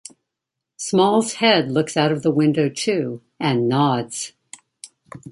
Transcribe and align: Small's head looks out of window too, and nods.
Small's 0.77 1.33
head 1.35 1.69
looks 1.69 1.95
out 1.95 2.11
of 2.11 2.25
window 2.25 2.69
too, 2.69 3.21
and 3.39 3.69
nods. 3.69 4.33